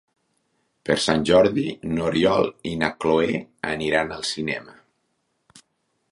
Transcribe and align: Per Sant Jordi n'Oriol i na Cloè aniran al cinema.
Per 0.89 0.95
Sant 1.01 1.25
Jordi 1.29 1.65
n'Oriol 1.97 2.49
i 2.69 2.73
na 2.83 2.89
Cloè 3.05 3.37
aniran 3.73 4.15
al 4.15 4.25
cinema. 4.31 4.75